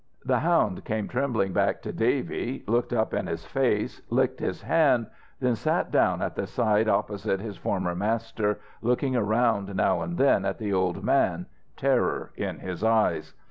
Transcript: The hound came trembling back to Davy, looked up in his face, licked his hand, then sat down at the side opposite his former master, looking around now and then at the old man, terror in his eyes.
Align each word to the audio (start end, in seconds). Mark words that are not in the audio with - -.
The 0.25 0.39
hound 0.39 0.83
came 0.83 1.07
trembling 1.07 1.53
back 1.53 1.83
to 1.83 1.93
Davy, 1.93 2.63
looked 2.65 2.91
up 2.91 3.13
in 3.13 3.27
his 3.27 3.45
face, 3.45 4.01
licked 4.09 4.39
his 4.39 4.63
hand, 4.63 5.05
then 5.39 5.53
sat 5.55 5.91
down 5.91 6.23
at 6.23 6.33
the 6.33 6.47
side 6.47 6.89
opposite 6.89 7.39
his 7.39 7.55
former 7.57 7.93
master, 7.93 8.59
looking 8.81 9.15
around 9.15 9.75
now 9.75 10.01
and 10.01 10.17
then 10.17 10.43
at 10.43 10.57
the 10.57 10.73
old 10.73 11.03
man, 11.03 11.45
terror 11.77 12.31
in 12.35 12.57
his 12.61 12.83
eyes. 12.83 13.35